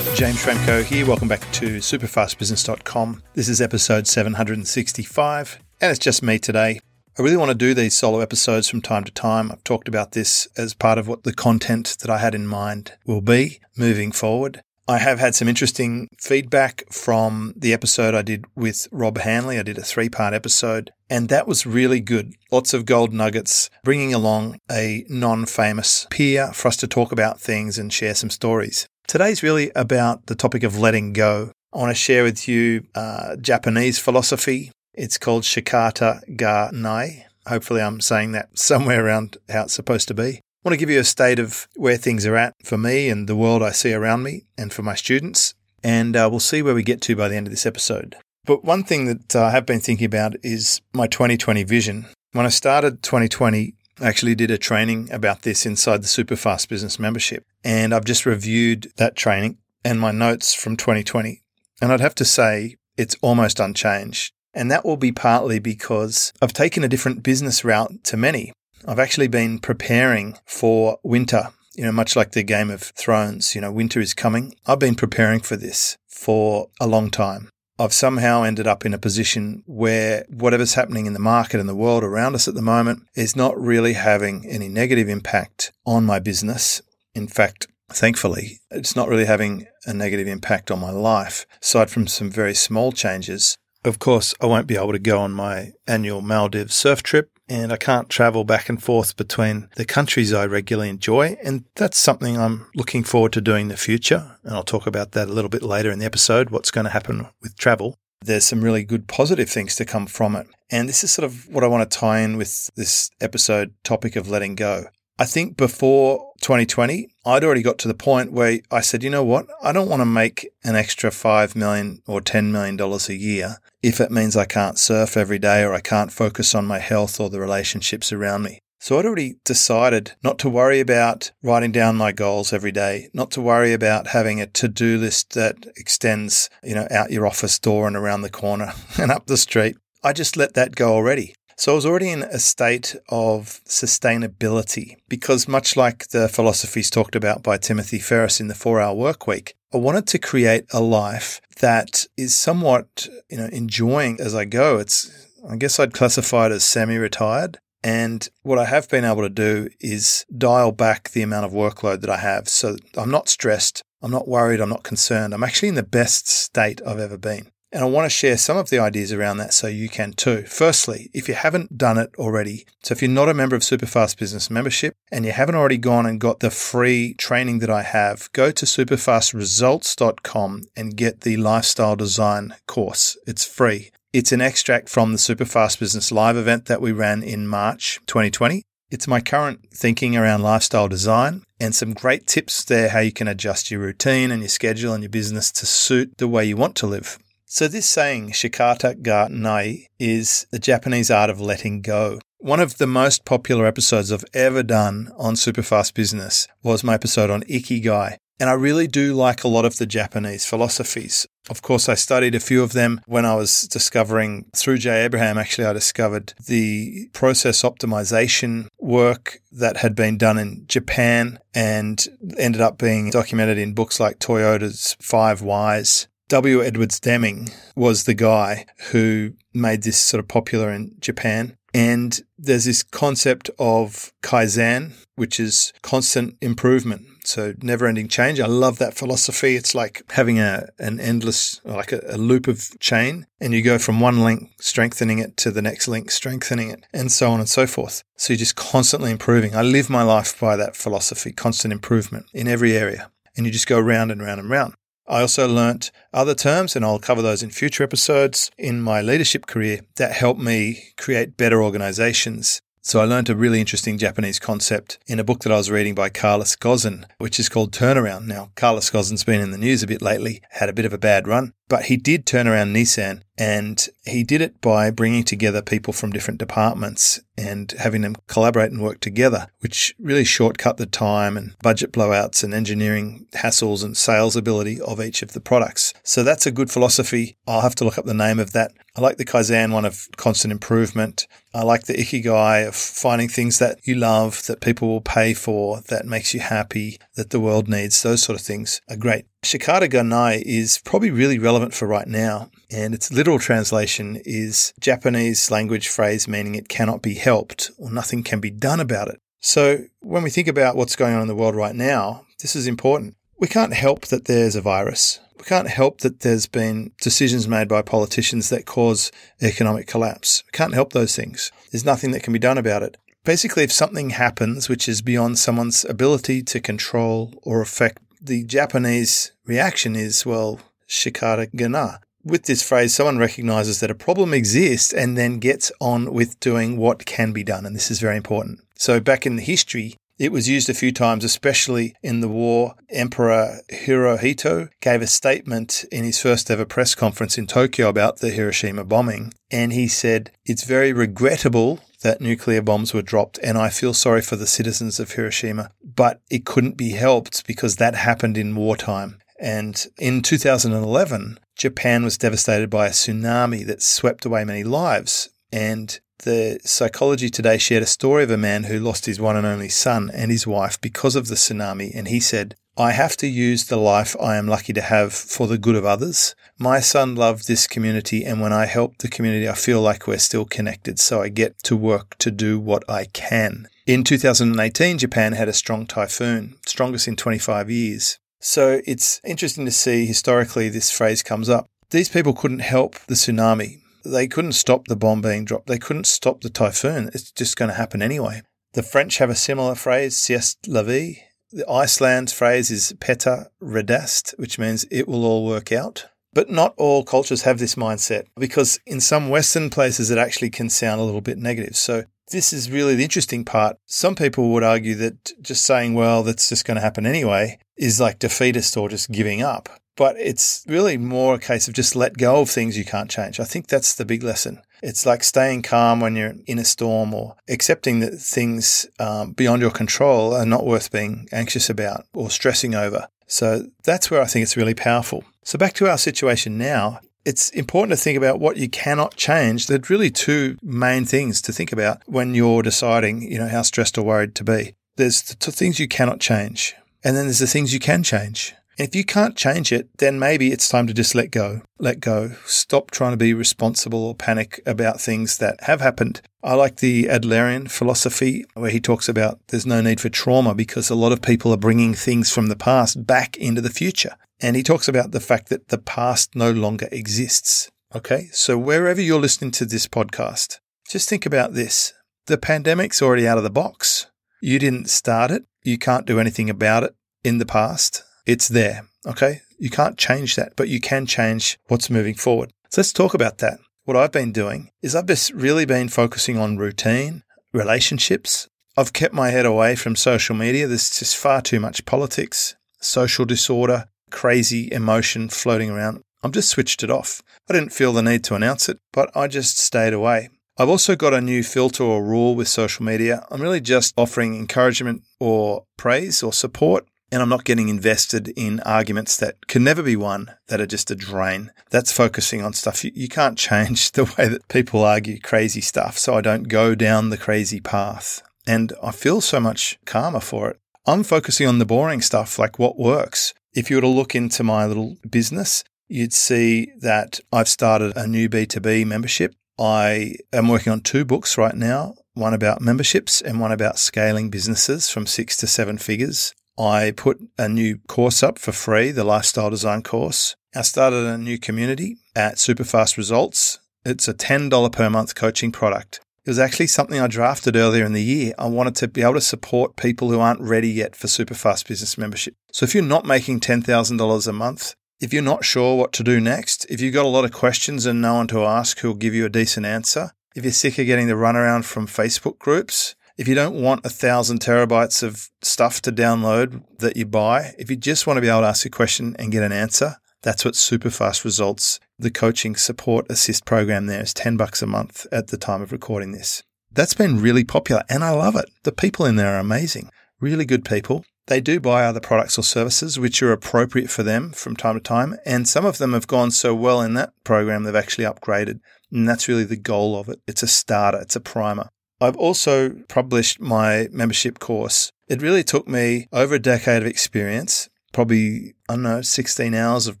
James 0.14 0.36
Schramko 0.36 0.84
here. 0.84 1.06
Welcome 1.06 1.28
back 1.28 1.40
to 1.52 1.78
superfastbusiness.com. 1.78 3.22
This 3.32 3.48
is 3.48 3.62
episode 3.62 4.06
765, 4.06 5.58
and 5.80 5.90
it's 5.90 5.98
just 5.98 6.22
me 6.22 6.38
today. 6.38 6.80
I 7.18 7.22
really 7.22 7.38
want 7.38 7.48
to 7.48 7.54
do 7.54 7.72
these 7.72 7.96
solo 7.96 8.20
episodes 8.20 8.68
from 8.68 8.82
time 8.82 9.04
to 9.04 9.10
time. 9.10 9.50
I've 9.50 9.64
talked 9.64 9.88
about 9.88 10.12
this 10.12 10.46
as 10.58 10.74
part 10.74 10.98
of 10.98 11.08
what 11.08 11.22
the 11.22 11.32
content 11.32 11.96
that 12.00 12.10
I 12.10 12.18
had 12.18 12.34
in 12.34 12.46
mind 12.46 12.92
will 13.06 13.22
be 13.22 13.60
moving 13.74 14.12
forward. 14.12 14.62
I 14.88 14.98
have 14.98 15.18
had 15.18 15.34
some 15.34 15.48
interesting 15.48 16.08
feedback 16.16 16.84
from 16.92 17.52
the 17.56 17.72
episode 17.72 18.14
I 18.14 18.22
did 18.22 18.44
with 18.54 18.86
Rob 18.92 19.18
Hanley. 19.18 19.58
I 19.58 19.64
did 19.64 19.78
a 19.78 19.82
three 19.82 20.08
part 20.08 20.32
episode, 20.32 20.92
and 21.10 21.28
that 21.28 21.48
was 21.48 21.66
really 21.66 21.98
good. 21.98 22.34
Lots 22.52 22.72
of 22.72 22.86
gold 22.86 23.12
nuggets, 23.12 23.68
bringing 23.82 24.14
along 24.14 24.60
a 24.70 25.04
non 25.08 25.44
famous 25.46 26.06
peer 26.10 26.52
for 26.52 26.68
us 26.68 26.76
to 26.76 26.86
talk 26.86 27.10
about 27.10 27.40
things 27.40 27.78
and 27.78 27.92
share 27.92 28.14
some 28.14 28.30
stories. 28.30 28.86
Today's 29.08 29.42
really 29.42 29.72
about 29.74 30.26
the 30.26 30.36
topic 30.36 30.62
of 30.62 30.78
letting 30.78 31.12
go. 31.12 31.50
I 31.74 31.78
want 31.78 31.90
to 31.90 31.94
share 31.94 32.22
with 32.22 32.46
you 32.46 32.86
uh, 32.94 33.34
Japanese 33.36 33.98
philosophy. 33.98 34.70
It's 34.94 35.18
called 35.18 35.42
Shikata 35.42 36.36
ga 36.36 36.70
Nai. 36.72 37.26
Hopefully, 37.48 37.82
I'm 37.82 38.00
saying 38.00 38.32
that 38.32 38.56
somewhere 38.56 39.04
around 39.04 39.36
how 39.48 39.64
it's 39.64 39.74
supposed 39.74 40.06
to 40.08 40.14
be. 40.14 40.42
Want 40.66 40.72
to 40.72 40.78
give 40.78 40.90
you 40.90 40.98
a 40.98 41.04
state 41.04 41.38
of 41.38 41.68
where 41.76 41.96
things 41.96 42.26
are 42.26 42.34
at 42.34 42.56
for 42.64 42.76
me 42.76 43.08
and 43.08 43.28
the 43.28 43.36
world 43.36 43.62
I 43.62 43.70
see 43.70 43.94
around 43.94 44.24
me 44.24 44.46
and 44.58 44.72
for 44.72 44.82
my 44.82 44.96
students. 44.96 45.54
And 45.84 46.16
uh, 46.16 46.26
we'll 46.28 46.40
see 46.40 46.60
where 46.60 46.74
we 46.74 46.82
get 46.82 47.00
to 47.02 47.14
by 47.14 47.28
the 47.28 47.36
end 47.36 47.46
of 47.46 47.52
this 47.52 47.66
episode. 47.66 48.16
But 48.44 48.64
one 48.64 48.82
thing 48.82 49.04
that 49.04 49.36
I 49.36 49.52
have 49.52 49.64
been 49.64 49.78
thinking 49.78 50.06
about 50.06 50.34
is 50.42 50.80
my 50.92 51.06
2020 51.06 51.62
vision. 51.62 52.06
When 52.32 52.46
I 52.46 52.48
started 52.48 53.04
2020, 53.04 53.74
I 54.00 54.08
actually 54.08 54.34
did 54.34 54.50
a 54.50 54.58
training 54.58 55.08
about 55.12 55.42
this 55.42 55.66
inside 55.66 56.02
the 56.02 56.08
Superfast 56.08 56.68
Business 56.68 56.98
membership. 56.98 57.44
And 57.62 57.94
I've 57.94 58.04
just 58.04 58.26
reviewed 58.26 58.90
that 58.96 59.14
training 59.14 59.58
and 59.84 60.00
my 60.00 60.10
notes 60.10 60.52
from 60.52 60.76
2020. 60.76 61.42
And 61.80 61.92
I'd 61.92 62.00
have 62.00 62.16
to 62.16 62.24
say 62.24 62.74
it's 62.96 63.14
almost 63.22 63.60
unchanged. 63.60 64.32
And 64.52 64.68
that 64.72 64.84
will 64.84 64.96
be 64.96 65.12
partly 65.12 65.60
because 65.60 66.32
I've 66.42 66.52
taken 66.52 66.82
a 66.82 66.88
different 66.88 67.22
business 67.22 67.64
route 67.64 68.02
to 68.02 68.16
many. 68.16 68.52
I've 68.88 69.00
actually 69.00 69.26
been 69.26 69.58
preparing 69.58 70.38
for 70.44 71.00
winter, 71.02 71.48
you 71.74 71.84
know, 71.84 71.90
much 71.90 72.14
like 72.14 72.32
the 72.32 72.44
Game 72.44 72.70
of 72.70 72.82
Thrones, 72.82 73.52
you 73.56 73.60
know, 73.60 73.72
winter 73.72 74.00
is 74.00 74.14
coming. 74.14 74.54
I've 74.64 74.78
been 74.78 74.94
preparing 74.94 75.40
for 75.40 75.56
this 75.56 75.98
for 76.06 76.68
a 76.80 76.86
long 76.86 77.10
time. 77.10 77.50
I've 77.80 77.92
somehow 77.92 78.44
ended 78.44 78.68
up 78.68 78.86
in 78.86 78.94
a 78.94 78.98
position 78.98 79.64
where 79.66 80.24
whatever's 80.28 80.74
happening 80.74 81.06
in 81.06 81.14
the 81.14 81.18
market 81.18 81.58
and 81.58 81.68
the 81.68 81.74
world 81.74 82.04
around 82.04 82.36
us 82.36 82.46
at 82.46 82.54
the 82.54 82.62
moment 82.62 83.02
is 83.16 83.34
not 83.34 83.60
really 83.60 83.94
having 83.94 84.46
any 84.46 84.68
negative 84.68 85.08
impact 85.08 85.72
on 85.84 86.06
my 86.06 86.20
business. 86.20 86.80
In 87.12 87.26
fact, 87.26 87.66
thankfully, 87.90 88.60
it's 88.70 88.94
not 88.94 89.08
really 89.08 89.26
having 89.26 89.66
a 89.84 89.92
negative 89.92 90.28
impact 90.28 90.70
on 90.70 90.78
my 90.78 90.92
life, 90.92 91.44
aside 91.60 91.90
from 91.90 92.06
some 92.06 92.30
very 92.30 92.54
small 92.54 92.92
changes. 92.92 93.58
Of 93.84 93.98
course, 93.98 94.32
I 94.40 94.46
won't 94.46 94.68
be 94.68 94.76
able 94.76 94.92
to 94.92 94.98
go 95.00 95.18
on 95.18 95.32
my 95.32 95.72
annual 95.88 96.22
Maldives 96.22 96.74
surf 96.74 97.02
trip 97.02 97.35
and 97.48 97.72
I 97.72 97.76
can't 97.76 98.08
travel 98.08 98.44
back 98.44 98.68
and 98.68 98.82
forth 98.82 99.16
between 99.16 99.68
the 99.76 99.84
countries 99.84 100.32
I 100.32 100.46
regularly 100.46 100.88
enjoy. 100.88 101.36
And 101.44 101.64
that's 101.76 101.98
something 101.98 102.36
I'm 102.36 102.66
looking 102.74 103.04
forward 103.04 103.32
to 103.34 103.40
doing 103.40 103.62
in 103.62 103.68
the 103.68 103.76
future. 103.76 104.36
And 104.42 104.54
I'll 104.54 104.64
talk 104.64 104.86
about 104.86 105.12
that 105.12 105.28
a 105.28 105.32
little 105.32 105.48
bit 105.48 105.62
later 105.62 105.90
in 105.90 105.98
the 105.98 106.06
episode, 106.06 106.50
what's 106.50 106.70
going 106.70 106.84
to 106.86 106.90
happen 106.90 107.28
with 107.40 107.56
travel. 107.56 107.98
There's 108.20 108.44
some 108.44 108.62
really 108.62 108.82
good 108.82 109.06
positive 109.06 109.48
things 109.48 109.76
to 109.76 109.84
come 109.84 110.06
from 110.06 110.34
it. 110.34 110.48
And 110.70 110.88
this 110.88 111.04
is 111.04 111.12
sort 111.12 111.24
of 111.24 111.48
what 111.48 111.62
I 111.62 111.68
want 111.68 111.88
to 111.88 111.98
tie 111.98 112.20
in 112.20 112.36
with 112.36 112.70
this 112.74 113.10
episode 113.20 113.74
topic 113.84 114.16
of 114.16 114.28
letting 114.28 114.56
go. 114.56 114.86
I 115.18 115.24
think 115.24 115.56
before 115.56 116.34
2020, 116.42 117.08
I'd 117.24 117.42
already 117.42 117.62
got 117.62 117.78
to 117.78 117.88
the 117.88 117.94
point 117.94 118.32
where 118.32 118.60
I 118.70 118.82
said, 118.82 119.02
you 119.02 119.08
know 119.08 119.24
what? 119.24 119.46
I 119.62 119.72
don't 119.72 119.88
want 119.88 120.00
to 120.00 120.06
make 120.06 120.46
an 120.62 120.76
extra 120.76 121.10
5 121.10 121.56
million 121.56 122.02
or 122.06 122.20
10 122.20 122.52
million 122.52 122.76
dollars 122.76 123.08
a 123.08 123.14
year 123.14 123.56
if 123.82 123.98
it 123.98 124.10
means 124.10 124.36
I 124.36 124.44
can't 124.44 124.78
surf 124.78 125.16
every 125.16 125.38
day 125.38 125.62
or 125.62 125.72
I 125.72 125.80
can't 125.80 126.12
focus 126.12 126.54
on 126.54 126.66
my 126.66 126.80
health 126.80 127.18
or 127.18 127.30
the 127.30 127.40
relationships 127.40 128.12
around 128.12 128.42
me. 128.42 128.58
So 128.78 128.98
I'd 128.98 129.06
already 129.06 129.36
decided 129.44 130.12
not 130.22 130.38
to 130.40 130.50
worry 130.50 130.80
about 130.80 131.32
writing 131.42 131.72
down 131.72 131.96
my 131.96 132.12
goals 132.12 132.52
every 132.52 132.72
day, 132.72 133.08
not 133.14 133.30
to 133.32 133.40
worry 133.40 133.72
about 133.72 134.08
having 134.08 134.40
a 134.40 134.46
to-do 134.46 134.98
list 134.98 135.32
that 135.32 135.66
extends, 135.76 136.50
you 136.62 136.74
know, 136.74 136.86
out 136.90 137.10
your 137.10 137.26
office 137.26 137.58
door 137.58 137.86
and 137.86 137.96
around 137.96 138.20
the 138.20 138.30
corner 138.30 138.74
and 138.98 139.10
up 139.10 139.26
the 139.26 139.38
street. 139.38 139.76
I 140.04 140.12
just 140.12 140.36
let 140.36 140.52
that 140.54 140.76
go 140.76 140.92
already. 140.92 141.34
So 141.58 141.72
I 141.72 141.74
was 141.74 141.86
already 141.86 142.10
in 142.10 142.22
a 142.22 142.38
state 142.38 142.94
of 143.08 143.62
sustainability 143.64 144.96
because, 145.08 145.48
much 145.48 145.74
like 145.74 146.08
the 146.08 146.28
philosophies 146.28 146.90
talked 146.90 147.16
about 147.16 147.42
by 147.42 147.56
Timothy 147.56 147.98
Ferriss 147.98 148.40
in 148.40 148.48
the 148.48 148.54
Four 148.54 148.78
Hour 148.78 148.94
Work 148.94 149.26
Week, 149.26 149.54
I 149.72 149.78
wanted 149.78 150.06
to 150.08 150.18
create 150.18 150.66
a 150.74 150.82
life 150.82 151.40
that 151.60 152.04
is 152.18 152.34
somewhat, 152.34 153.08
you 153.30 153.38
know, 153.38 153.48
enjoying 153.52 154.20
as 154.20 154.34
I 154.34 154.44
go. 154.44 154.78
It's, 154.78 155.10
I 155.48 155.56
guess 155.56 155.80
I'd 155.80 155.94
classify 155.94 156.46
it 156.46 156.52
as 156.52 156.62
semi-retired. 156.62 157.58
And 157.82 158.28
what 158.42 158.58
I 158.58 158.66
have 158.66 158.90
been 158.90 159.04
able 159.04 159.22
to 159.22 159.30
do 159.30 159.70
is 159.80 160.26
dial 160.36 160.72
back 160.72 161.10
the 161.10 161.22
amount 161.22 161.46
of 161.46 161.52
workload 161.52 162.02
that 162.02 162.10
I 162.10 162.18
have. 162.18 162.48
So 162.50 162.76
I'm 162.98 163.10
not 163.10 163.30
stressed. 163.30 163.82
I'm 164.02 164.10
not 164.10 164.28
worried. 164.28 164.60
I'm 164.60 164.68
not 164.68 164.82
concerned. 164.82 165.32
I'm 165.32 165.44
actually 165.44 165.70
in 165.70 165.74
the 165.74 165.82
best 165.82 166.28
state 166.28 166.82
I've 166.86 166.98
ever 166.98 167.16
been. 167.16 167.48
And 167.72 167.82
I 167.82 167.86
want 167.88 168.04
to 168.06 168.10
share 168.10 168.38
some 168.38 168.56
of 168.56 168.70
the 168.70 168.78
ideas 168.78 169.12
around 169.12 169.38
that 169.38 169.52
so 169.52 169.66
you 169.66 169.88
can 169.88 170.12
too. 170.12 170.42
Firstly, 170.42 171.10
if 171.12 171.28
you 171.28 171.34
haven't 171.34 171.76
done 171.76 171.98
it 171.98 172.14
already, 172.16 172.64
so 172.82 172.92
if 172.92 173.02
you're 173.02 173.10
not 173.10 173.28
a 173.28 173.34
member 173.34 173.56
of 173.56 173.62
Superfast 173.62 174.18
Business 174.18 174.48
Membership 174.50 174.94
and 175.10 175.24
you 175.26 175.32
haven't 175.32 175.56
already 175.56 175.78
gone 175.78 176.06
and 176.06 176.20
got 176.20 176.38
the 176.40 176.50
free 176.50 177.14
training 177.14 177.58
that 177.58 177.70
I 177.70 177.82
have, 177.82 178.30
go 178.32 178.52
to 178.52 178.64
superfastresults.com 178.64 180.62
and 180.76 180.96
get 180.96 181.22
the 181.22 181.36
lifestyle 181.36 181.96
design 181.96 182.54
course. 182.66 183.16
It's 183.26 183.44
free. 183.44 183.90
It's 184.12 184.32
an 184.32 184.40
extract 184.40 184.88
from 184.88 185.12
the 185.12 185.18
Superfast 185.18 185.80
Business 185.80 186.12
Live 186.12 186.36
event 186.36 186.66
that 186.66 186.80
we 186.80 186.92
ran 186.92 187.22
in 187.22 187.48
March 187.48 188.00
2020. 188.06 188.62
It's 188.88 189.08
my 189.08 189.20
current 189.20 189.66
thinking 189.74 190.16
around 190.16 190.42
lifestyle 190.42 190.86
design 190.86 191.42
and 191.58 191.74
some 191.74 191.92
great 191.92 192.28
tips 192.28 192.62
there 192.64 192.90
how 192.90 193.00
you 193.00 193.10
can 193.10 193.26
adjust 193.26 193.70
your 193.70 193.80
routine 193.80 194.30
and 194.30 194.40
your 194.40 194.48
schedule 194.48 194.92
and 194.92 195.02
your 195.02 195.10
business 195.10 195.50
to 195.52 195.66
suit 195.66 196.16
the 196.18 196.28
way 196.28 196.44
you 196.44 196.56
want 196.56 196.76
to 196.76 196.86
live. 196.86 197.18
So, 197.48 197.68
this 197.68 197.86
saying, 197.86 198.32
Shikata 198.32 199.00
ga 199.02 199.28
nai, 199.30 199.86
is 200.00 200.48
the 200.50 200.58
Japanese 200.58 201.12
art 201.12 201.30
of 201.30 201.40
letting 201.40 201.80
go. 201.80 202.18
One 202.38 202.58
of 202.58 202.78
the 202.78 202.88
most 202.88 203.24
popular 203.24 203.66
episodes 203.66 204.10
I've 204.10 204.24
ever 204.34 204.64
done 204.64 205.12
on 205.16 205.34
Superfast 205.34 205.94
Business 205.94 206.48
was 206.64 206.82
my 206.82 206.94
episode 206.94 207.30
on 207.30 207.44
Ikigai. 207.44 208.16
And 208.40 208.50
I 208.50 208.54
really 208.54 208.88
do 208.88 209.14
like 209.14 209.44
a 209.44 209.48
lot 209.48 209.64
of 209.64 209.76
the 209.76 209.86
Japanese 209.86 210.44
philosophies. 210.44 211.24
Of 211.48 211.62
course, 211.62 211.88
I 211.88 211.94
studied 211.94 212.34
a 212.34 212.40
few 212.40 212.64
of 212.64 212.72
them 212.72 213.00
when 213.06 213.24
I 213.24 213.36
was 213.36 213.62
discovering 213.68 214.46
through 214.54 214.78
Jay 214.78 215.04
Abraham. 215.04 215.38
Actually, 215.38 215.68
I 215.68 215.72
discovered 215.72 216.34
the 216.48 217.08
process 217.12 217.62
optimization 217.62 218.66
work 218.80 219.38
that 219.52 219.76
had 219.76 219.94
been 219.94 220.18
done 220.18 220.36
in 220.36 220.64
Japan 220.66 221.38
and 221.54 222.04
ended 222.36 222.60
up 222.60 222.76
being 222.76 223.10
documented 223.10 223.56
in 223.56 223.72
books 223.72 224.00
like 224.00 224.18
Toyota's 224.18 224.96
Five 225.00 225.42
Whys 225.42 226.08
W. 226.28 226.60
Edwards 226.60 226.98
Deming 226.98 227.50
was 227.76 228.02
the 228.02 228.14
guy 228.14 228.66
who 228.90 229.34
made 229.54 229.84
this 229.84 229.96
sort 229.96 230.18
of 230.18 230.26
popular 230.26 230.72
in 230.72 230.96
Japan. 230.98 231.56
And 231.72 232.18
there's 232.36 232.64
this 232.64 232.82
concept 232.82 233.48
of 233.58 234.12
Kaizen, 234.22 234.94
which 235.14 235.38
is 235.38 235.72
constant 235.82 236.36
improvement. 236.40 237.02
So 237.24 237.54
never 237.62 237.86
ending 237.86 238.08
change. 238.08 238.40
I 238.40 238.46
love 238.46 238.78
that 238.78 238.94
philosophy. 238.94 239.54
It's 239.54 239.74
like 239.74 240.02
having 240.10 240.40
a, 240.40 240.68
an 240.78 240.98
endless, 240.98 241.60
like 241.64 241.92
a, 241.92 242.00
a 242.08 242.16
loop 242.16 242.48
of 242.48 242.76
chain 242.80 243.26
and 243.40 243.52
you 243.52 243.62
go 243.62 243.78
from 243.78 244.00
one 244.00 244.24
link, 244.24 244.50
strengthening 244.60 245.18
it 245.20 245.36
to 245.38 245.50
the 245.52 245.62
next 245.62 245.86
link, 245.86 246.10
strengthening 246.10 246.70
it 246.70 246.84
and 246.92 247.12
so 247.12 247.30
on 247.30 247.38
and 247.38 247.48
so 247.48 247.66
forth. 247.66 248.02
So 248.16 248.32
you're 248.32 248.38
just 248.38 248.56
constantly 248.56 249.12
improving. 249.12 249.54
I 249.54 249.62
live 249.62 249.88
my 249.88 250.02
life 250.02 250.40
by 250.40 250.56
that 250.56 250.74
philosophy, 250.74 251.30
constant 251.30 251.72
improvement 251.72 252.26
in 252.32 252.48
every 252.48 252.76
area. 252.76 253.10
And 253.36 253.46
you 253.46 253.52
just 253.52 253.68
go 253.68 253.78
round 253.78 254.10
and 254.10 254.22
round 254.22 254.40
and 254.40 254.50
round. 254.50 254.74
I 255.08 255.20
also 255.20 255.46
learnt 255.46 255.92
other 256.12 256.34
terms, 256.34 256.74
and 256.74 256.84
I'll 256.84 256.98
cover 256.98 257.22
those 257.22 257.42
in 257.42 257.50
future 257.50 257.84
episodes 257.84 258.50
in 258.58 258.80
my 258.80 259.00
leadership 259.00 259.46
career 259.46 259.80
that 259.96 260.12
helped 260.12 260.40
me 260.40 260.90
create 260.96 261.36
better 261.36 261.62
organizations. 261.62 262.60
So 262.82 263.00
I 263.00 263.04
learned 263.04 263.28
a 263.28 263.34
really 263.34 263.58
interesting 263.58 263.98
Japanese 263.98 264.38
concept 264.38 265.00
in 265.08 265.18
a 265.18 265.24
book 265.24 265.40
that 265.40 265.50
I 265.50 265.56
was 265.56 265.72
reading 265.72 265.96
by 265.96 266.08
Carlos 266.08 266.54
Ghosn, 266.54 267.04
which 267.18 267.40
is 267.40 267.48
called 267.48 267.72
Turnaround. 267.72 268.26
Now, 268.26 268.50
Carlos 268.54 268.90
Ghosn's 268.90 269.24
been 269.24 269.40
in 269.40 269.50
the 269.50 269.58
news 269.58 269.82
a 269.82 269.88
bit 269.88 270.00
lately, 270.00 270.40
had 270.50 270.68
a 270.68 270.72
bit 270.72 270.84
of 270.84 270.92
a 270.92 270.98
bad 270.98 271.26
run, 271.26 271.52
but 271.68 271.86
he 271.86 271.96
did 271.96 272.26
turn 272.26 272.46
around 272.46 272.74
Nissan 272.74 273.22
and 273.38 273.88
he 274.04 274.22
did 274.24 274.40
it 274.40 274.60
by 274.60 274.90
bringing 274.90 275.24
together 275.24 275.60
people 275.60 275.92
from 275.92 276.12
different 276.12 276.38
departments 276.38 277.20
and 277.36 277.72
having 277.72 278.00
them 278.00 278.16
collaborate 278.28 278.70
and 278.70 278.82
work 278.82 279.00
together, 279.00 279.48
which 279.60 279.94
really 279.98 280.24
shortcut 280.24 280.78
the 280.78 280.86
time 280.86 281.36
and 281.36 281.54
budget 281.62 281.92
blowouts 281.92 282.42
and 282.42 282.54
engineering 282.54 283.26
hassles 283.34 283.84
and 283.84 283.96
sales 283.96 284.36
ability 284.36 284.80
of 284.80 285.00
each 285.00 285.22
of 285.22 285.32
the 285.32 285.40
products. 285.40 285.92
So 286.02 286.22
that's 286.22 286.46
a 286.46 286.52
good 286.52 286.70
philosophy. 286.70 287.36
I'll 287.46 287.60
have 287.60 287.74
to 287.76 287.84
look 287.84 287.98
up 287.98 288.06
the 288.06 288.14
name 288.14 288.38
of 288.38 288.52
that. 288.52 288.72
I 288.96 289.02
like 289.02 289.18
the 289.18 289.26
Kaizen 289.26 289.72
one 289.72 289.84
of 289.84 290.08
constant 290.16 290.52
improvement. 290.52 291.26
I 291.52 291.62
like 291.62 291.84
the 291.84 291.94
Ikigai 291.94 292.66
of 292.68 292.74
finding 292.74 293.28
things 293.28 293.58
that 293.58 293.86
you 293.86 293.94
love, 293.94 294.46
that 294.46 294.62
people 294.62 294.88
will 294.88 295.02
pay 295.02 295.34
for, 295.34 295.82
that 295.88 296.06
makes 296.06 296.32
you 296.32 296.40
happy, 296.40 296.98
that 297.16 297.28
the 297.30 297.40
world 297.40 297.68
needs. 297.68 298.02
Those 298.02 298.22
sort 298.22 298.40
of 298.40 298.46
things 298.46 298.80
are 298.88 298.96
great. 298.96 299.26
Shikata 299.46 299.88
ga 299.88 300.02
nai 300.02 300.42
is 300.44 300.80
probably 300.84 301.12
really 301.12 301.38
relevant 301.38 301.72
for 301.72 301.86
right 301.86 302.08
now, 302.08 302.50
and 302.68 302.92
its 302.92 303.12
literal 303.12 303.38
translation 303.38 304.20
is 304.24 304.74
Japanese 304.80 305.52
language 305.52 305.86
phrase 305.86 306.26
meaning 306.26 306.56
it 306.56 306.68
cannot 306.68 307.00
be 307.00 307.14
helped 307.14 307.70
or 307.78 307.88
nothing 307.88 308.24
can 308.24 308.40
be 308.40 308.50
done 308.50 308.80
about 308.80 309.06
it. 309.06 309.20
So 309.38 309.84
when 310.00 310.24
we 310.24 310.30
think 310.30 310.48
about 310.48 310.74
what's 310.74 310.96
going 310.96 311.14
on 311.14 311.22
in 311.22 311.28
the 311.28 311.36
world 311.36 311.54
right 311.54 311.76
now, 311.76 312.26
this 312.42 312.56
is 312.56 312.66
important. 312.66 313.14
We 313.38 313.46
can't 313.46 313.72
help 313.72 314.06
that 314.06 314.24
there's 314.24 314.56
a 314.56 314.60
virus. 314.60 315.20
We 315.38 315.44
can't 315.44 315.68
help 315.68 316.00
that 316.00 316.20
there's 316.20 316.46
been 316.46 316.90
decisions 317.00 317.46
made 317.46 317.68
by 317.68 317.82
politicians 317.82 318.48
that 318.48 318.66
cause 318.66 319.12
economic 319.40 319.86
collapse. 319.86 320.42
We 320.46 320.56
can't 320.56 320.74
help 320.74 320.92
those 320.92 321.14
things. 321.14 321.52
There's 321.70 321.84
nothing 321.84 322.10
that 322.10 322.24
can 322.24 322.32
be 322.32 322.40
done 322.40 322.58
about 322.58 322.82
it. 322.82 322.96
Basically, 323.24 323.62
if 323.62 323.72
something 323.72 324.10
happens 324.10 324.68
which 324.68 324.88
is 324.88 325.02
beyond 325.02 325.38
someone's 325.38 325.84
ability 325.84 326.42
to 326.44 326.60
control 326.60 327.34
or 327.42 327.60
affect 327.60 328.05
the 328.26 328.44
Japanese 328.44 329.32
reaction 329.46 329.96
is, 329.96 330.26
well, 330.26 330.60
shikata 330.88 331.54
gana. 331.54 332.00
With 332.24 332.44
this 332.44 332.62
phrase, 332.62 332.94
someone 332.94 333.18
recognizes 333.18 333.80
that 333.80 333.90
a 333.90 333.94
problem 333.94 334.34
exists 334.34 334.92
and 334.92 335.16
then 335.16 335.38
gets 335.38 335.70
on 335.80 336.12
with 336.12 336.38
doing 336.40 336.76
what 336.76 337.06
can 337.06 337.32
be 337.32 337.44
done. 337.44 337.64
And 337.64 337.74
this 337.74 337.90
is 337.90 338.00
very 338.00 338.16
important. 338.16 338.60
So 338.74 338.98
back 338.98 339.26
in 339.26 339.36
the 339.36 339.42
history, 339.42 339.96
it 340.18 340.32
was 340.32 340.48
used 340.48 340.68
a 340.68 340.74
few 340.74 340.92
times, 340.92 341.24
especially 341.24 341.94
in 342.02 342.20
the 342.20 342.28
war. 342.28 342.74
Emperor 342.90 343.60
Hirohito 343.70 344.70
gave 344.80 345.02
a 345.02 345.06
statement 345.06 345.84
in 345.92 346.04
his 346.04 346.20
first 346.20 346.50
ever 346.50 346.64
press 346.64 346.94
conference 346.94 347.36
in 347.36 347.46
Tokyo 347.46 347.88
about 347.88 348.18
the 348.18 348.30
Hiroshima 348.30 348.84
bombing. 348.84 349.32
And 349.50 349.72
he 349.72 349.88
said, 349.88 350.30
It's 350.44 350.64
very 350.64 350.92
regrettable 350.92 351.80
that 352.02 352.20
nuclear 352.20 352.62
bombs 352.62 352.94
were 352.94 353.02
dropped, 353.02 353.38
and 353.42 353.58
I 353.58 353.68
feel 353.68 353.94
sorry 353.94 354.22
for 354.22 354.36
the 354.36 354.46
citizens 354.46 355.00
of 355.00 355.12
Hiroshima. 355.12 355.70
But 355.84 356.20
it 356.30 356.44
couldn't 356.44 356.76
be 356.76 356.90
helped 356.90 357.46
because 357.46 357.76
that 357.76 357.94
happened 357.94 358.38
in 358.38 358.54
wartime. 358.54 359.18
And 359.38 359.86
in 359.98 360.22
2011, 360.22 361.38
Japan 361.56 362.04
was 362.04 362.18
devastated 362.18 362.70
by 362.70 362.86
a 362.86 362.90
tsunami 362.90 363.66
that 363.66 363.82
swept 363.82 364.24
away 364.24 364.44
many 364.44 364.64
lives. 364.64 365.28
And 365.52 365.98
the 366.18 366.58
Psychology 366.64 367.28
Today 367.30 367.58
shared 367.58 367.82
a 367.82 367.86
story 367.86 368.24
of 368.24 368.30
a 368.30 368.36
man 368.36 368.64
who 368.64 368.78
lost 368.78 369.06
his 369.06 369.20
one 369.20 369.36
and 369.36 369.46
only 369.46 369.68
son 369.68 370.10
and 370.12 370.30
his 370.30 370.46
wife 370.46 370.80
because 370.80 371.16
of 371.16 371.28
the 371.28 371.34
tsunami. 371.34 371.92
And 371.94 372.08
he 372.08 372.20
said, 372.20 372.54
I 372.78 372.92
have 372.92 373.16
to 373.18 373.26
use 373.26 373.64
the 373.64 373.78
life 373.78 374.14
I 374.20 374.36
am 374.36 374.48
lucky 374.48 374.74
to 374.74 374.82
have 374.82 375.14
for 375.14 375.46
the 375.46 375.56
good 375.56 375.76
of 375.76 375.86
others. 375.86 376.34
My 376.58 376.80
son 376.80 377.14
loved 377.14 377.48
this 377.48 377.66
community, 377.66 378.22
and 378.22 378.38
when 378.38 378.52
I 378.52 378.66
help 378.66 378.98
the 378.98 379.08
community, 379.08 379.48
I 379.48 379.54
feel 379.54 379.80
like 379.80 380.06
we're 380.06 380.18
still 380.18 380.44
connected, 380.44 380.98
so 380.98 381.22
I 381.22 381.30
get 381.30 381.58
to 381.62 381.74
work 381.74 382.18
to 382.18 382.30
do 382.30 382.60
what 382.60 382.84
I 382.86 383.06
can. 383.06 383.68
In 383.86 384.04
2018, 384.04 384.98
Japan 384.98 385.32
had 385.32 385.48
a 385.48 385.54
strong 385.54 385.86
typhoon, 385.86 386.56
strongest 386.66 387.08
in 387.08 387.16
25 387.16 387.70
years. 387.70 388.18
So 388.40 388.82
it's 388.84 389.22
interesting 389.24 389.64
to 389.64 389.70
see 389.70 390.04
historically 390.04 390.68
this 390.68 390.90
phrase 390.90 391.22
comes 391.22 391.48
up. 391.48 391.66
These 391.90 392.10
people 392.10 392.34
couldn't 392.34 392.58
help 392.58 392.98
the 393.06 393.14
tsunami. 393.14 393.80
They 394.12 394.28
couldn't 394.28 394.52
stop 394.52 394.86
the 394.86 394.96
bomb 394.96 395.20
being 395.20 395.44
dropped. 395.44 395.66
They 395.66 395.78
couldn't 395.78 396.06
stop 396.06 396.40
the 396.40 396.50
typhoon. 396.50 397.10
It's 397.12 397.30
just 397.30 397.56
going 397.56 397.70
to 397.70 397.74
happen 397.74 398.02
anyway. 398.02 398.42
The 398.74 398.82
French 398.82 399.18
have 399.18 399.30
a 399.30 399.34
similar 399.34 399.74
phrase, 399.74 400.16
c'est 400.16 400.56
la 400.66 400.82
vie, 400.82 401.26
the 401.52 401.68
Iceland's 401.70 402.32
phrase 402.32 402.70
is 402.70 402.92
"Þetta 402.98 403.46
reddast, 403.62 404.38
which 404.38 404.58
means 404.58 404.84
it 404.90 405.06
will 405.06 405.24
all 405.24 405.46
work 405.46 405.70
out. 405.70 406.06
But 406.32 406.50
not 406.50 406.74
all 406.76 407.04
cultures 407.04 407.42
have 407.42 407.58
this 407.58 407.76
mindset 407.76 408.26
because 408.36 408.78
in 408.84 409.00
some 409.00 409.30
Western 409.30 409.70
places 409.70 410.10
it 410.10 410.18
actually 410.18 410.50
can 410.50 410.68
sound 410.68 411.00
a 411.00 411.04
little 411.04 411.22
bit 411.22 411.38
negative. 411.38 411.76
So 411.76 412.04
this 412.30 412.52
is 412.52 412.70
really 412.70 412.94
the 412.94 413.04
interesting 413.04 413.44
part. 413.44 413.78
Some 413.86 414.16
people 414.16 414.50
would 414.50 414.64
argue 414.64 414.96
that 414.96 415.32
just 415.40 415.64
saying, 415.64 415.94
well, 415.94 416.22
that's 416.22 416.48
just 416.48 416.66
going 416.66 416.74
to 416.74 416.82
happen 416.82 417.06
anyway, 417.06 417.58
is 417.76 418.00
like 418.00 418.18
defeatist 418.18 418.76
or 418.76 418.88
just 418.88 419.10
giving 419.10 419.40
up. 419.40 419.68
But 419.96 420.16
it's 420.18 420.64
really 420.68 420.98
more 420.98 421.34
a 421.34 421.38
case 421.38 421.68
of 421.68 421.74
just 421.74 421.96
let 421.96 422.18
go 422.18 422.42
of 422.42 422.50
things 422.50 422.76
you 422.76 422.84
can't 422.84 423.10
change. 423.10 423.40
I 423.40 423.44
think 423.44 423.66
that's 423.66 423.94
the 423.94 424.04
big 424.04 424.22
lesson. 424.22 424.60
It's 424.82 425.06
like 425.06 425.24
staying 425.24 425.62
calm 425.62 426.00
when 426.00 426.16
you're 426.16 426.34
in 426.46 426.58
a 426.58 426.64
storm 426.64 427.14
or 427.14 427.36
accepting 427.48 428.00
that 428.00 428.18
things 428.18 428.86
um, 428.98 429.32
beyond 429.32 429.62
your 429.62 429.70
control 429.70 430.34
are 430.34 430.44
not 430.44 430.66
worth 430.66 430.92
being 430.92 431.28
anxious 431.32 431.70
about 431.70 432.04
or 432.14 432.28
stressing 432.28 432.74
over. 432.74 433.08
So 433.26 433.66
that's 433.84 434.10
where 434.10 434.22
I 434.22 434.26
think 434.26 434.42
it's 434.42 434.56
really 434.56 434.74
powerful. 434.74 435.24
So 435.42 435.58
back 435.58 435.72
to 435.74 435.88
our 435.88 435.98
situation 435.98 436.58
now. 436.58 437.00
It's 437.24 437.50
important 437.50 437.90
to 437.90 437.96
think 437.96 438.16
about 438.16 438.38
what 438.38 438.56
you 438.56 438.68
cannot 438.68 439.16
change. 439.16 439.66
There's 439.66 439.90
really 439.90 440.10
two 440.10 440.58
main 440.62 441.04
things 441.04 441.42
to 441.42 441.52
think 441.52 441.72
about 441.72 442.00
when 442.06 442.36
you're 442.36 442.62
deciding, 442.62 443.22
you 443.22 443.38
know, 443.38 443.48
how 443.48 443.62
stressed 443.62 443.98
or 443.98 444.04
worried 444.04 444.36
to 444.36 444.44
be. 444.44 444.76
There's 444.94 445.22
the 445.22 445.50
things 445.50 445.80
you 445.80 445.88
cannot 445.88 446.20
change, 446.20 446.76
and 447.02 447.16
then 447.16 447.24
there's 447.24 447.40
the 447.40 447.48
things 447.48 447.74
you 447.74 447.80
can 447.80 448.04
change. 448.04 448.54
And 448.78 448.88
if 448.88 448.94
you 448.94 449.04
can't 449.04 449.36
change 449.36 449.72
it, 449.72 449.88
then 449.98 450.18
maybe 450.18 450.52
it's 450.52 450.68
time 450.68 450.86
to 450.86 450.94
just 450.94 451.14
let 451.14 451.30
go. 451.30 451.62
Let 451.78 452.00
go. 452.00 452.32
Stop 452.44 452.90
trying 452.90 453.12
to 453.12 453.16
be 453.16 453.32
responsible 453.32 454.04
or 454.04 454.14
panic 454.14 454.60
about 454.66 455.00
things 455.00 455.38
that 455.38 455.62
have 455.62 455.80
happened. 455.80 456.20
I 456.42 456.54
like 456.54 456.76
the 456.76 457.04
Adlerian 457.04 457.70
philosophy 457.70 458.44
where 458.54 458.70
he 458.70 458.80
talks 458.80 459.08
about 459.08 459.40
there's 459.48 459.66
no 459.66 459.80
need 459.80 460.00
for 460.00 460.10
trauma 460.10 460.54
because 460.54 460.90
a 460.90 460.94
lot 460.94 461.12
of 461.12 461.22
people 461.22 461.52
are 461.52 461.58
bringing 461.58 461.94
things 461.94 462.30
from 462.30 462.48
the 462.48 462.56
past 462.56 463.06
back 463.06 463.36
into 463.38 463.60
the 463.60 463.70
future. 463.70 464.16
And 464.40 464.56
he 464.56 464.62
talks 464.62 464.88
about 464.88 465.12
the 465.12 465.20
fact 465.20 465.48
that 465.48 465.68
the 465.68 465.78
past 465.78 466.36
no 466.36 466.50
longer 466.50 466.88
exists. 466.92 467.70
Okay. 467.94 468.28
So 468.32 468.58
wherever 468.58 469.00
you're 469.00 469.20
listening 469.20 469.52
to 469.52 469.64
this 469.64 469.86
podcast, 469.86 470.58
just 470.88 471.08
think 471.08 471.24
about 471.24 471.54
this. 471.54 471.94
The 472.26 472.36
pandemic's 472.36 473.00
already 473.00 473.26
out 473.26 473.38
of 473.38 473.44
the 473.44 473.50
box. 473.50 474.06
You 474.42 474.58
didn't 474.58 474.90
start 474.90 475.30
it. 475.30 475.44
You 475.64 475.78
can't 475.78 476.06
do 476.06 476.20
anything 476.20 476.50
about 476.50 476.82
it 476.82 476.94
in 477.24 477.38
the 477.38 477.46
past. 477.46 478.02
It's 478.26 478.48
there. 478.48 478.86
Okay. 479.06 479.42
You 479.58 479.70
can't 479.70 479.96
change 479.96 480.34
that, 480.34 480.54
but 480.56 480.68
you 480.68 480.80
can 480.80 481.06
change 481.06 481.58
what's 481.68 481.88
moving 481.88 482.14
forward. 482.14 482.50
So 482.70 482.80
let's 482.80 482.92
talk 482.92 483.14
about 483.14 483.38
that. 483.38 483.58
What 483.84 483.96
I've 483.96 484.12
been 484.12 484.32
doing 484.32 484.70
is 484.82 484.94
I've 484.96 485.06
just 485.06 485.32
really 485.32 485.64
been 485.64 485.88
focusing 485.88 486.36
on 486.36 486.58
routine, 486.58 487.22
relationships. 487.52 488.48
I've 488.76 488.92
kept 488.92 489.14
my 489.14 489.30
head 489.30 489.46
away 489.46 489.76
from 489.76 489.94
social 489.94 490.34
media. 490.34 490.66
There's 490.66 490.98
just 490.98 491.16
far 491.16 491.40
too 491.40 491.60
much 491.60 491.86
politics, 491.86 492.56
social 492.80 493.24
disorder, 493.24 493.86
crazy 494.10 494.70
emotion 494.72 495.28
floating 495.28 495.70
around. 495.70 496.02
I've 496.22 496.32
just 496.32 496.50
switched 496.50 496.82
it 496.82 496.90
off. 496.90 497.22
I 497.48 497.52
didn't 497.52 497.72
feel 497.72 497.92
the 497.92 498.02
need 498.02 498.24
to 498.24 498.34
announce 498.34 498.68
it, 498.68 498.78
but 498.92 499.16
I 499.16 499.28
just 499.28 499.56
stayed 499.56 499.92
away. 499.92 500.30
I've 500.58 500.68
also 500.68 500.96
got 500.96 501.14
a 501.14 501.20
new 501.20 501.42
filter 501.44 501.84
or 501.84 502.02
rule 502.04 502.34
with 502.34 502.48
social 502.48 502.84
media. 502.84 503.24
I'm 503.30 503.40
really 503.40 503.60
just 503.60 503.94
offering 503.96 504.34
encouragement 504.34 505.02
or 505.20 505.64
praise 505.76 506.22
or 506.22 506.32
support 506.32 506.86
and 507.12 507.22
I'm 507.22 507.28
not 507.28 507.44
getting 507.44 507.68
invested 507.68 508.28
in 508.36 508.60
arguments 508.60 509.16
that 509.18 509.46
can 509.46 509.62
never 509.62 509.82
be 509.82 509.96
won 509.96 510.32
that 510.48 510.60
are 510.60 510.66
just 510.66 510.90
a 510.90 510.96
drain. 510.96 511.52
That's 511.70 511.92
focusing 511.92 512.42
on 512.42 512.52
stuff 512.52 512.84
you, 512.84 512.90
you, 512.94 513.08
can't 513.08 513.38
change 513.38 513.92
the 513.92 514.04
way 514.04 514.28
that 514.28 514.48
people 514.48 514.84
argue 514.84 515.20
crazy 515.20 515.60
stuff. 515.60 515.98
So 515.98 516.14
I 516.14 516.20
don't 516.20 516.44
go 516.44 516.74
down 516.74 517.10
the 517.10 517.18
crazy 517.18 517.60
path. 517.60 518.22
And 518.46 518.72
I 518.82 518.92
feel 518.92 519.20
so 519.20 519.40
much 519.40 519.78
calmer 519.84 520.20
for 520.20 520.50
it. 520.50 520.60
I'm 520.86 521.02
focusing 521.02 521.48
on 521.48 521.58
the 521.58 521.66
boring 521.66 522.00
stuff, 522.00 522.38
like 522.38 522.58
what 522.58 522.78
works. 522.78 523.34
If 523.54 523.70
you 523.70 523.76
were 523.76 523.82
to 523.82 523.88
look 523.88 524.14
into 524.14 524.44
my 524.44 524.66
little 524.66 524.96
business, 525.08 525.64
you'd 525.88 526.12
see 526.12 526.72
that 526.80 527.20
I've 527.32 527.48
started 527.48 527.96
a 527.96 528.06
new 528.06 528.28
B2B 528.28 528.86
membership. 528.86 529.34
I 529.58 530.16
am 530.32 530.48
working 530.48 530.72
on 530.72 530.80
two 530.80 531.04
books 531.04 531.38
right 531.38 531.54
now 531.54 531.94
one 532.16 532.32
about 532.32 532.62
memberships 532.62 533.20
and 533.20 533.38
one 533.38 533.52
about 533.52 533.78
scaling 533.78 534.30
businesses 534.30 534.88
from 534.88 535.06
six 535.06 535.36
to 535.36 535.46
seven 535.46 535.76
figures. 535.76 536.34
I 536.58 536.92
put 536.96 537.20
a 537.38 537.48
new 537.48 537.78
course 537.86 538.22
up 538.22 538.38
for 538.38 538.52
free, 538.52 538.90
the 538.90 539.04
lifestyle 539.04 539.50
design 539.50 539.82
course. 539.82 540.36
I 540.54 540.62
started 540.62 541.04
a 541.04 541.18
new 541.18 541.38
community 541.38 541.98
at 542.14 542.36
Superfast 542.36 542.96
Results. 542.96 543.60
It's 543.84 544.08
a 544.08 544.14
$10 544.14 544.72
per 544.72 544.88
month 544.88 545.14
coaching 545.14 545.52
product. 545.52 546.00
It 546.24 546.30
was 546.30 546.38
actually 546.38 546.66
something 546.66 546.98
I 546.98 547.06
drafted 547.06 547.54
earlier 547.56 547.84
in 547.84 547.92
the 547.92 548.02
year. 548.02 548.34
I 548.38 548.46
wanted 548.46 548.74
to 548.76 548.88
be 548.88 549.02
able 549.02 549.14
to 549.14 549.20
support 549.20 549.76
people 549.76 550.10
who 550.10 550.18
aren't 550.18 550.40
ready 550.40 550.68
yet 550.70 550.96
for 550.96 551.06
Superfast 551.06 551.68
Business 551.68 551.96
membership. 551.96 552.34
So 552.50 552.64
if 552.64 552.74
you're 552.74 552.82
not 552.82 553.04
making 553.04 553.40
$10,000 553.40 554.28
a 554.28 554.32
month, 554.32 554.74
If 554.98 555.12
you're 555.12 555.22
not 555.22 555.44
sure 555.44 555.76
what 555.76 555.92
to 555.94 556.02
do 556.02 556.20
next, 556.20 556.64
if 556.70 556.80
you've 556.80 556.94
got 556.94 557.04
a 557.04 557.08
lot 557.08 557.26
of 557.26 557.32
questions 557.32 557.84
and 557.84 558.00
no 558.00 558.14
one 558.14 558.28
to 558.28 558.46
ask 558.46 558.78
who'll 558.78 558.94
give 558.94 559.12
you 559.12 559.26
a 559.26 559.28
decent 559.28 559.66
answer, 559.66 560.12
if 560.34 560.42
you're 560.42 560.52
sick 560.52 560.78
of 560.78 560.86
getting 560.86 561.06
the 561.06 561.12
runaround 561.12 561.64
from 561.64 561.86
Facebook 561.86 562.38
groups, 562.38 562.94
if 563.16 563.26
you 563.26 563.34
don't 563.34 563.60
want 563.60 563.86
a 563.86 563.90
thousand 563.90 564.40
terabytes 564.40 565.02
of 565.02 565.30
stuff 565.40 565.80
to 565.82 565.92
download 565.92 566.62
that 566.78 566.96
you 566.96 567.06
buy, 567.06 567.54
if 567.58 567.70
you 567.70 567.76
just 567.76 568.06
want 568.06 568.18
to 568.18 568.20
be 568.20 568.28
able 568.28 568.40
to 568.40 568.46
ask 568.46 568.66
a 568.66 568.70
question 568.70 569.16
and 569.18 569.32
get 569.32 569.42
an 569.42 569.52
answer, 569.52 569.96
that's 570.22 570.44
what 570.44 570.54
Superfast 570.54 571.24
Results, 571.24 571.80
the 571.98 572.10
coaching 572.10 572.56
support 572.56 573.06
assist 573.08 573.44
program 573.44 573.86
there 573.86 574.02
is 574.02 574.12
10 574.12 574.36
bucks 574.36 574.60
a 574.60 574.66
month 574.66 575.06
at 575.10 575.28
the 575.28 575.38
time 575.38 575.62
of 575.62 575.72
recording 575.72 576.12
this. 576.12 576.42
That's 576.70 576.94
been 576.94 577.22
really 577.22 577.44
popular 577.44 577.82
and 577.88 578.04
I 578.04 578.10
love 578.10 578.36
it. 578.36 578.50
The 578.64 578.72
people 578.72 579.06
in 579.06 579.16
there 579.16 579.34
are 579.34 579.40
amazing, 579.40 579.88
really 580.20 580.44
good 580.44 580.64
people. 580.64 581.04
They 581.26 581.40
do 581.40 581.58
buy 581.58 581.84
other 581.84 582.00
products 582.00 582.38
or 582.38 582.42
services 582.42 582.98
which 582.98 583.22
are 583.22 583.32
appropriate 583.32 583.88
for 583.88 584.02
them 584.02 584.32
from 584.32 584.56
time 584.56 584.74
to 584.74 584.80
time. 584.80 585.16
And 585.24 585.48
some 585.48 585.64
of 585.64 585.78
them 585.78 585.92
have 585.92 586.06
gone 586.06 586.30
so 586.30 586.54
well 586.54 586.82
in 586.82 586.94
that 586.94 587.12
program, 587.24 587.64
they've 587.64 587.74
actually 587.74 588.04
upgraded. 588.04 588.60
And 588.92 589.08
that's 589.08 589.26
really 589.26 589.44
the 589.44 589.56
goal 589.56 589.98
of 589.98 590.08
it. 590.08 590.20
It's 590.26 590.42
a 590.42 590.46
starter, 590.46 591.00
it's 591.00 591.16
a 591.16 591.20
primer. 591.20 591.70
I've 592.00 592.16
also 592.16 592.70
published 592.88 593.40
my 593.40 593.88
membership 593.90 594.38
course. 594.38 594.90
It 595.08 595.22
really 595.22 595.44
took 595.44 595.66
me 595.66 596.08
over 596.12 596.34
a 596.34 596.40
decade 596.40 596.82
of 596.82 596.88
experience, 596.88 597.68
probably, 597.92 598.54
I 598.68 598.74
don't 598.74 598.82
know, 598.82 599.02
16 599.02 599.54
hours 599.54 599.86
of 599.86 600.00